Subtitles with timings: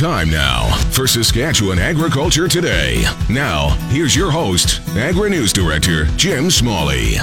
[0.00, 3.04] Time now for Saskatchewan Agriculture Today.
[3.28, 7.16] Now, here's your host, Agri News Director Jim Smalley.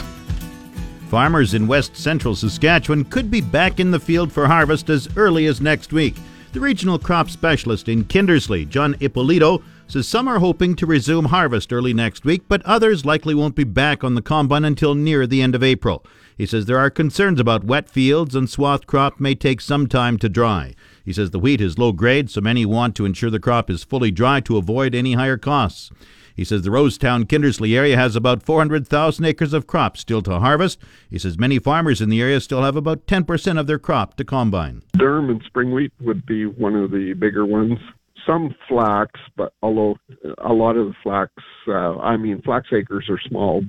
[1.09, 5.47] Farmers in west central Saskatchewan could be back in the field for harvest as early
[5.47, 6.17] as next week.
[6.53, 11.71] The regional crop specialist in Kindersley, John Ippolito, says some are hoping to resume harvest
[11.71, 15.41] early next week, but others likely won't be back on the combine until near the
[15.41, 16.05] end of April.
[16.37, 20.17] He says there are concerns about wet fields and swath crop may take some time
[20.19, 20.75] to dry.
[21.03, 23.83] He says the wheat is low grade, so many want to ensure the crop is
[23.83, 25.89] fully dry to avoid any higher costs.
[26.35, 30.77] He says the Rosetown Kindersley area has about 400,000 acres of crop still to harvest.
[31.09, 34.23] He says many farmers in the area still have about 10% of their crop to
[34.23, 34.83] combine.
[34.95, 37.79] Durum and spring wheat would be one of the bigger ones.
[38.27, 39.95] Some flax, but although
[40.39, 41.31] a lot of the flax,
[41.67, 43.63] uh, I mean, flax acres are small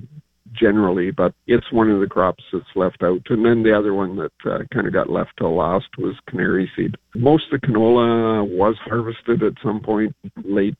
[0.53, 3.21] generally, but it's one of the crops that's left out.
[3.29, 6.69] And then the other one that uh, kind of got left till last was canary
[6.75, 6.95] seed.
[7.15, 10.77] Most of the canola was harvested at some point late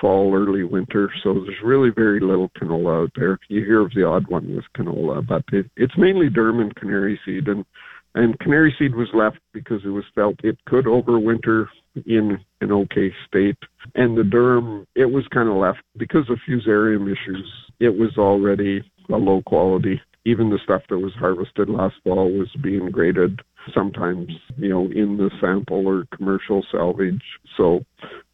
[0.00, 1.12] fall, early winter.
[1.22, 3.38] So there's really very little canola out there.
[3.48, 7.20] You hear of the odd one with canola, but it, it's mainly durum and canary
[7.24, 7.48] seed.
[7.48, 7.64] And
[8.14, 11.66] and canary seed was left because it was felt it could overwinter
[12.04, 13.58] in an okay state.
[13.94, 17.50] And the durum, it was kind of left because of fusarium issues.
[17.80, 20.00] It was already a low quality.
[20.24, 23.40] Even the stuff that was harvested last fall was being graded
[23.74, 27.22] sometimes, you know, in the sample or commercial salvage.
[27.56, 27.84] So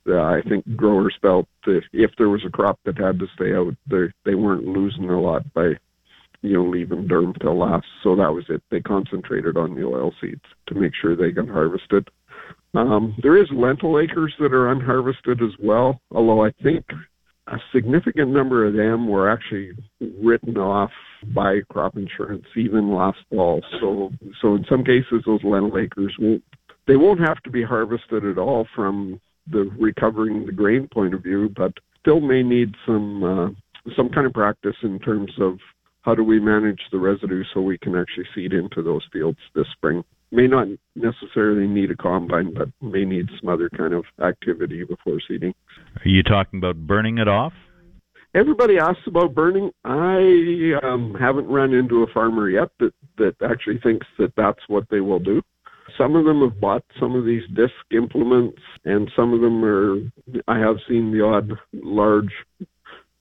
[0.08, 3.54] uh, I think growers felt that if there was a crop that had to stay
[3.54, 5.72] out, they they weren't losing a lot by
[6.42, 7.86] you know leaving durum till last.
[8.02, 8.62] So that was it.
[8.70, 12.08] They concentrated on the oil seeds to make sure they got harvested.
[12.74, 16.84] Um, there is lentil acres that are unharvested as well, although I think
[17.47, 19.70] a significant number of them were actually
[20.22, 20.91] written off
[21.34, 23.62] by crop insurance even last fall.
[23.80, 26.44] So so in some cases those lentil acres won't
[26.86, 31.22] they won't have to be harvested at all from the recovering the grain point of
[31.22, 33.48] view, but still may need some uh,
[33.96, 35.58] some kind of practice in terms of
[36.02, 39.67] how do we manage the residue so we can actually seed into those fields this
[39.73, 40.05] spring.
[40.30, 45.18] May not necessarily need a combine, but may need some other kind of activity before
[45.27, 45.55] seeding.
[45.96, 47.52] Are you talking about burning it off?
[48.34, 49.70] Everybody asks about burning.
[49.84, 54.84] I um, haven't run into a farmer yet that, that actually thinks that that's what
[54.90, 55.40] they will do.
[55.96, 59.96] Some of them have bought some of these disc implements, and some of them are.
[60.46, 62.33] I have seen the odd large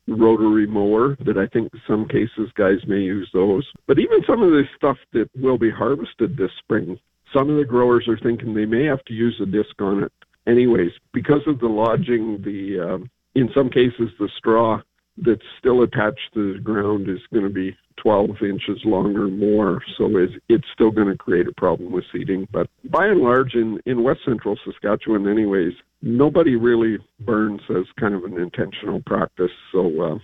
[0.07, 3.65] rotary mower that I think some cases guys may use those.
[3.87, 6.97] But even some of the stuff that will be harvested this spring,
[7.33, 10.11] some of the growers are thinking they may have to use a disc on it
[10.47, 12.41] anyways because of the lodging.
[12.43, 14.81] The uh, in some cases the straw
[15.17, 19.81] that's still attached to the ground is going to be 12 inches long or more,
[19.97, 22.47] so it's, it's still going to create a problem with seeding.
[22.51, 28.13] But by and large, in, in west central Saskatchewan, anyways, nobody really burns as kind
[28.13, 29.51] of an intentional practice.
[29.71, 30.17] So uh,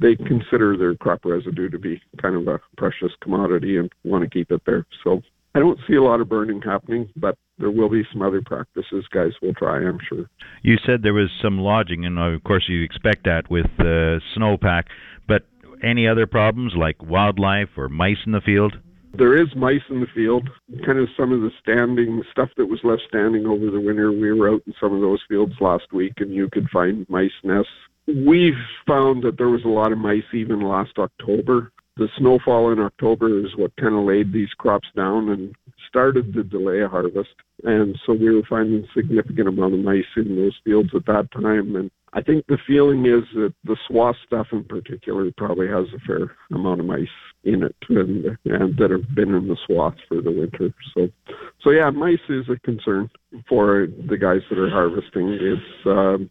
[0.00, 4.30] they consider their crop residue to be kind of a precious commodity and want to
[4.30, 4.86] keep it there.
[5.02, 5.22] So
[5.54, 9.04] I don't see a lot of burning happening, but there will be some other practices
[9.12, 10.28] guys will try, I'm sure.
[10.62, 14.84] You said there was some lodging, and of course you expect that with uh, snowpack,
[15.28, 15.42] but
[15.82, 18.74] any other problems like wildlife or mice in the field?
[19.16, 20.48] There is mice in the field.
[20.84, 24.10] Kind of some of the standing stuff that was left standing over the winter.
[24.10, 27.30] We were out in some of those fields last week, and you could find mice
[27.44, 27.70] nests.
[28.06, 28.54] We've
[28.86, 31.72] found that there was a lot of mice even last October.
[31.96, 35.54] The snowfall in October is what kind of laid these crops down and
[35.88, 37.30] started to delay a harvest.
[37.62, 41.76] And so we were finding significant amount of mice in those fields at that time.
[41.76, 45.98] And I think the feeling is that the swath stuff in particular probably has a
[46.06, 47.08] fair amount of mice
[47.42, 50.72] in it and, and that have been in the swath for the winter.
[50.94, 51.08] So,
[51.60, 53.10] so yeah, mice is a concern
[53.48, 55.30] for the guys that are harvesting.
[55.40, 56.30] It's, um,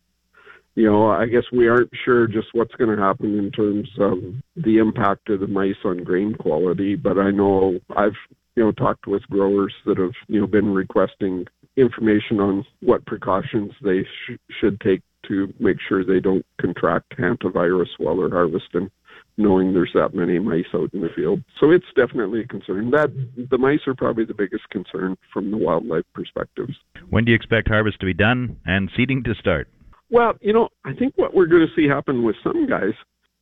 [0.75, 4.19] you know, I guess we aren't sure just what's going to happen in terms of
[4.55, 8.15] the impact of the mice on grain quality, but I know I've,
[8.55, 11.45] you know, talked with growers that have, you know, been requesting
[11.75, 17.87] information on what precautions they sh- should take to make sure they don't contract hantavirus
[17.97, 18.89] while they're harvesting,
[19.37, 21.41] knowing there's that many mice out in the field.
[21.59, 22.91] So it's definitely a concern.
[22.91, 23.09] That
[23.49, 26.73] the mice are probably the biggest concern from the wildlife perspectives.
[27.09, 29.67] When do you expect harvest to be done and seeding to start?
[30.09, 32.93] Well, you know, I think what we're going to see happen with some guys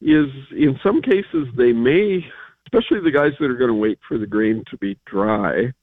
[0.01, 2.25] is in some cases they may,
[2.65, 5.73] especially the guys that are going to wait for the grain to be dry,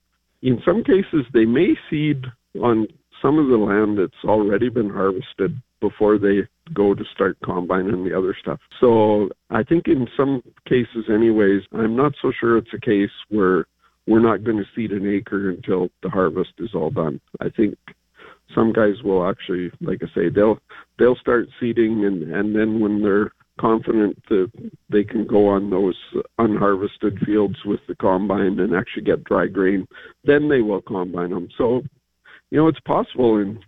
[0.43, 2.25] in some cases they may seed
[2.61, 2.87] on
[3.23, 8.17] some of the land that's already been harvested before they go to start combining the
[8.17, 8.61] other stuff.
[8.81, 13.67] So I think in some cases, anyways, I'm not so sure it's a case where
[14.07, 17.21] we're not going to seed an acre until the harvest is all done.
[17.41, 17.77] I think
[18.55, 20.59] some guys will actually, like I say, they'll
[20.99, 24.51] they'll start seeding, and and then when they're confident that
[24.89, 25.97] they can go on those
[26.39, 29.87] unharvested fields with the combine and actually get dry grain,
[30.25, 31.49] then they will combine them.
[31.59, 31.83] So,
[32.51, 33.59] you know, it's possible, and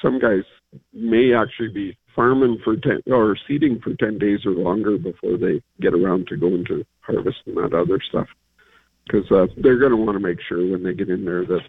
[0.00, 0.44] some guys
[0.92, 5.62] may actually be farming for 10 or seeding for 10 days or longer before they
[5.80, 8.28] get around to going to harvest and that other stuff
[9.06, 11.62] because uh, they're going to want to make sure when they get in there that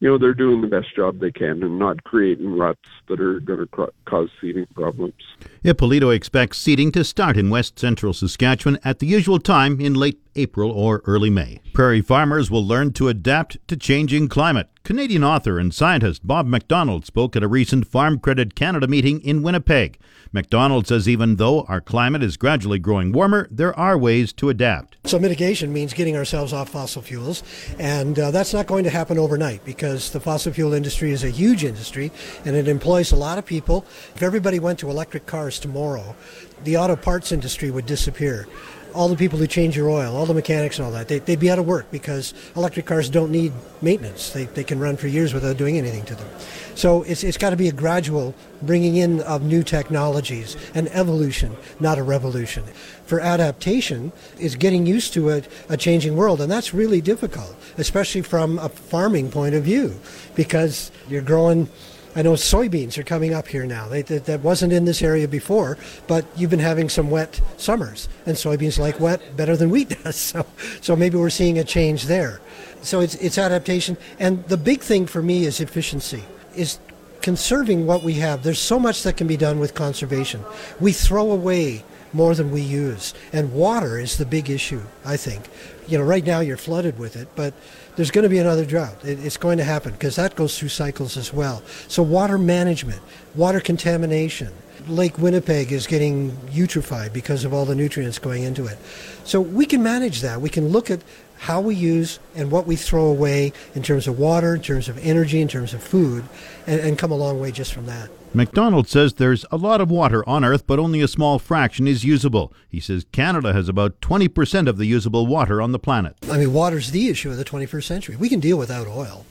[0.00, 3.38] you know they're doing the best job they can and not creating ruts that are
[3.40, 5.14] going to cr- cause seeding problems.
[5.62, 10.20] Ippolito expects seeding to start in west central Saskatchewan at the usual time in late
[10.36, 11.60] April or early May.
[11.72, 14.68] Prairie farmers will learn to adapt to changing climate.
[14.84, 19.42] Canadian author and scientist Bob McDonald spoke at a recent Farm Credit Canada meeting in
[19.42, 19.98] Winnipeg.
[20.32, 24.96] McDonald says even though our climate is gradually growing warmer, there are ways to adapt.
[25.04, 27.42] So, mitigation means getting ourselves off fossil fuels,
[27.78, 31.30] and uh, that's not going to happen overnight because the fossil fuel industry is a
[31.30, 32.10] huge industry
[32.44, 33.84] and it employs a lot of people.
[34.16, 36.16] If everybody went to electric cars tomorrow,
[36.64, 38.48] the auto parts industry would disappear
[38.94, 41.40] all the people who change your oil, all the mechanics and all that, they, would
[41.40, 44.30] be out of work because electric cars don't need maintenance.
[44.30, 46.28] They, they can run for years without doing anything to them.
[46.74, 51.56] So it's, it's got to be a gradual bringing in of new technologies, an evolution,
[51.80, 52.64] not a revolution.
[53.06, 58.22] For adaptation, is getting used to a, a changing world, and that's really difficult, especially
[58.22, 59.98] from a farming point of view,
[60.34, 61.68] because you're growing
[62.14, 63.88] I know soybeans are coming up here now.
[63.88, 68.08] They, that, that wasn't in this area before, but you've been having some wet summers,
[68.26, 70.16] and soybeans like wet better than wheat does.
[70.16, 70.46] So,
[70.80, 72.40] so maybe we're seeing a change there.
[72.82, 76.24] So it's, it's adaptation, and the big thing for me is efficiency.
[76.54, 76.78] Is
[77.22, 78.42] conserving what we have.
[78.42, 80.44] There's so much that can be done with conservation.
[80.80, 83.14] We throw away more than we use.
[83.32, 85.48] And water is the big issue, I think.
[85.86, 87.54] You know, right now you're flooded with it, but
[87.96, 88.96] there's going to be another drought.
[89.02, 91.62] it's going to happen because that goes through cycles as well.
[91.88, 93.00] So, water management,
[93.34, 94.52] water contamination.
[94.88, 98.78] Lake Winnipeg is getting eutrophied because of all the nutrients going into it.
[99.24, 100.40] So, we can manage that.
[100.40, 101.00] We can look at
[101.38, 104.96] how we use and what we throw away in terms of water, in terms of
[105.04, 106.24] energy, in terms of food,
[106.66, 108.08] and, and come a long way just from that.
[108.34, 112.02] McDonald says there's a lot of water on Earth, but only a small fraction is
[112.02, 112.50] usable.
[112.66, 116.16] He says Canada has about 20% of the usable water on the planet.
[116.30, 118.16] I mean, water's the issue of the 21st century.
[118.16, 119.26] We can deal without oil,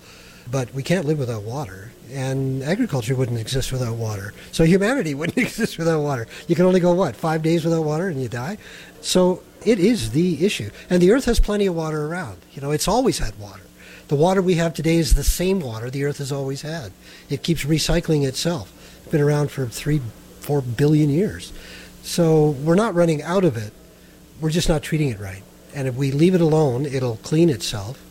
[0.52, 1.92] but we can't live without water.
[2.12, 4.36] And agriculture wouldn't exist without water.
[4.52, 6.28] So humanity wouldn't exist without water.
[6.48, 8.60] You can only go, what, five days without water and you die?
[9.02, 10.70] So it is the issue.
[10.92, 12.38] And the earth has plenty of water around.
[12.54, 13.64] You know, it's always had water.
[14.10, 16.92] The water we have today is the same water the earth has always had.
[17.30, 18.78] It keeps recycling itself.
[19.12, 20.00] It's been around for three,
[20.40, 21.52] four billion years.
[22.02, 23.74] So we're not running out of it.
[24.40, 25.44] We're just not treating it right.
[25.76, 28.02] And if we leave it alone, it'll clean itself.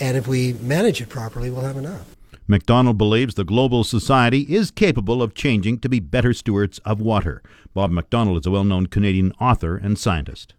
[0.00, 2.16] And if we manage it properly, we'll have enough.
[2.46, 7.42] McDonald believes the global society is capable of changing to be better stewards of water.
[7.74, 10.54] Bob McDonald is a well known Canadian author and scientist.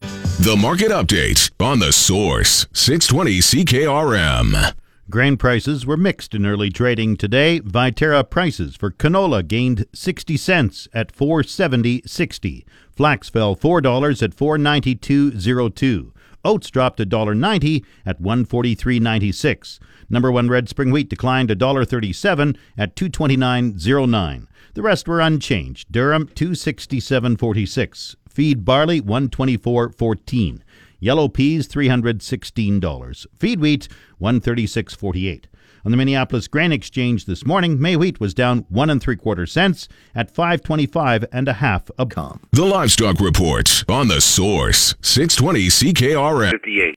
[0.00, 4.72] The market update on the source 620 CKRM.
[5.10, 7.60] Grain prices were mixed in early trading today.
[7.60, 12.64] Viterra prices for canola gained 60 cents at 470.60.
[12.92, 16.12] Flax fell $4 at 492.02.
[16.44, 19.80] Oats dropped $1.90 at 143.96.
[20.08, 24.46] Number 1 red spring wheat declined $1.37 at 229.09.
[24.74, 25.90] The rest were unchanged.
[25.92, 28.16] Durum 267.46.
[28.28, 30.60] Feed barley 124.14.
[31.02, 33.26] Yellow peas $316.
[33.36, 33.88] Feed wheat
[34.20, 35.46] 136.48.
[35.84, 39.44] On the Minneapolis Grain Exchange this morning, May wheat was down one and three quarter
[39.44, 42.38] cents at 525 and a half a com.
[42.52, 46.94] The Livestock Report on the Source 620 CKRM 58.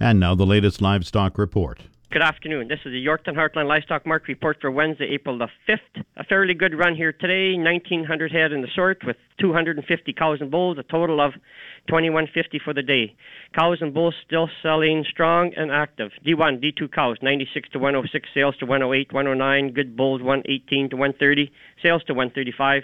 [0.00, 1.82] And now the latest livestock report.
[2.12, 2.66] Good afternoon.
[2.66, 6.02] This is the Yorkton Heartland Livestock Market Report for Wednesday, April the 5th.
[6.16, 10.50] A fairly good run here today, 1,900 head in the sort with 250 cows and
[10.50, 11.34] bulls, a total of
[11.86, 13.14] 2150 for the day.
[13.56, 16.10] Cows and bulls still selling strong and active.
[16.26, 21.52] D1, D2 cows, 96 to 106, sales to 108, 109, good bulls 118 to 130,
[21.80, 22.82] sales to 135.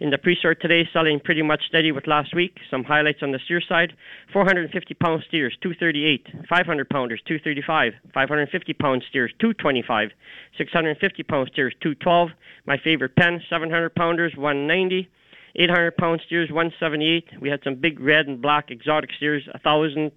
[0.00, 2.58] In the pre-sort today, selling pretty much steady with last week.
[2.70, 3.94] Some highlights on the steer side:
[4.32, 10.10] 450 pound steers, 238; 500 pounders, 235; 550 pound steers, 225;
[10.56, 12.28] 650 pound steers, 212.
[12.64, 15.08] My favorite pen: 700 pounders, 190.
[15.56, 17.40] 800 pound steers, 178.
[17.40, 20.12] We had some big red and black exotic steers, 1,000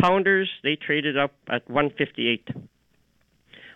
[0.00, 0.50] pounders.
[0.64, 2.48] They traded up at 158.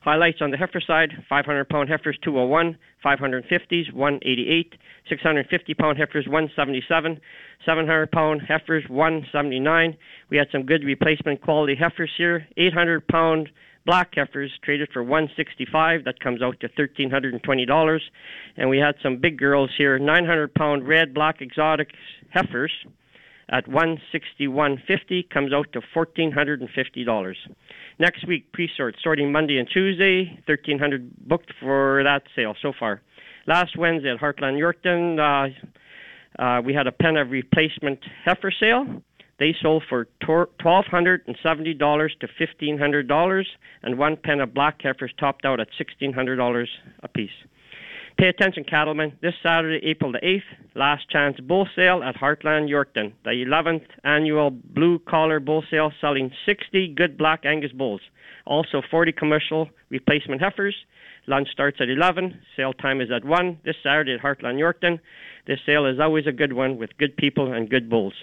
[0.06, 4.74] Highlights on the heifer side 500 pound heifers 201, 550s 188,
[5.08, 7.20] 650 pound heifers 177,
[7.66, 9.96] 700 pound heifers 179.
[10.30, 13.48] We had some good replacement quality heifers here 800 pound
[13.84, 16.04] black heifers traded for 165.
[16.04, 18.00] That comes out to $1,320.
[18.56, 21.88] And we had some big girls here, 900 pound red black exotic
[22.30, 22.72] heifers
[23.48, 27.36] at 161.50 comes out to $1,450.
[27.98, 33.02] Next week, pre-sort sorting Monday and Tuesday, 1,300 booked for that sale so far.
[33.46, 39.02] Last Wednesday at Heartland Yorkton, uh, uh, we had a pen of replacement heifer sale.
[39.38, 43.44] They sold for $1,270 to $1,500,
[43.82, 46.66] and one pen of black heifers topped out at $1,600
[47.00, 47.30] a piece.
[48.18, 49.12] Pay attention, cattlemen.
[49.20, 50.40] This Saturday, April the 8th,
[50.74, 56.30] last chance bull sale at Heartland Yorkton, the 11th annual blue collar bull sale selling
[56.46, 58.00] 60 good black Angus bulls.
[58.46, 60.74] Also 40 commercial replacement heifers.
[61.26, 62.40] Lunch starts at 11.
[62.56, 64.98] Sale time is at 1 this Saturday at Heartland Yorkton.
[65.46, 68.14] This sale is always a good one with good people and good bulls.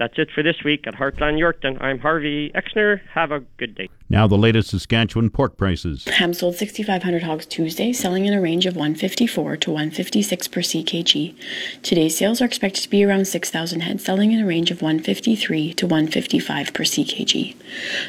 [0.00, 1.80] That's it for this week at Heartland Yorkton.
[1.80, 2.98] I'm Harvey Exner.
[3.14, 3.88] Have a good day.
[4.10, 6.06] Now, the latest Saskatchewan pork prices.
[6.06, 11.34] Ham sold 6,500 hogs Tuesday, selling in a range of 154 to 156 per ckg.
[11.82, 15.74] Today's sales are expected to be around 6,000 head, selling in a range of 153
[15.74, 17.54] to 155 per ckg.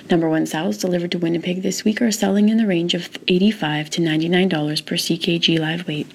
[0.09, 3.89] Number one sows delivered to Winnipeg this week are selling in the range of 85
[3.89, 6.07] to 99 dollars per ckg live weight.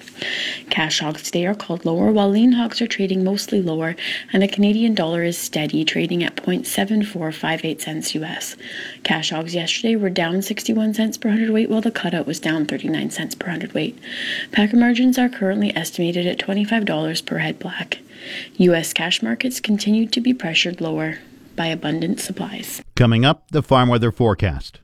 [0.71, 3.95] Cash hogs today are called lower, while lean hogs are trading mostly lower,
[4.33, 8.55] and the Canadian dollar is steady, trading at 0.7458 cents US.
[9.03, 12.65] Cash hogs yesterday yesterday were down 61 cents per hundredweight, while the cutout was down
[12.65, 13.99] 39 cents per hundredweight.
[14.53, 17.99] Packer margins are currently estimated at $25 per head black.
[18.55, 18.93] U.S.
[18.93, 21.19] cash markets continued to be pressured lower
[21.57, 22.81] by abundant supplies.
[22.95, 24.79] Coming up, the farm weather forecast.